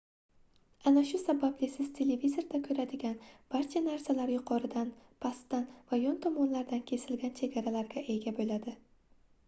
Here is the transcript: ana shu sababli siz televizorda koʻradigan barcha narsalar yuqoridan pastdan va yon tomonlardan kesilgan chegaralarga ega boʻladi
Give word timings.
ana 0.91 1.01
shu 1.09 1.19
sababli 1.23 1.67
siz 1.73 1.89
televizorda 1.97 2.61
koʻradigan 2.67 3.13
barcha 3.55 3.83
narsalar 3.89 4.33
yuqoridan 4.35 4.89
pastdan 5.27 5.67
va 5.93 5.99
yon 6.05 6.15
tomonlardan 6.27 6.81
kesilgan 6.93 7.35
chegaralarga 7.43 8.09
ega 8.19 8.33
boʻladi 8.43 8.75